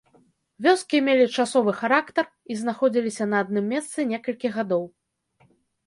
Вёскі 0.67 1.01
мелі 1.09 1.27
часовы 1.43 1.71
характар 1.83 2.25
і 2.55 2.59
знаходзіліся 2.65 3.31
на 3.35 3.45
адным 3.49 3.65
месцы 3.79 3.99
некалькі 4.17 4.47
гадоў. 4.61 4.83